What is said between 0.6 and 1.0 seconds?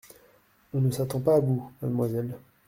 On ne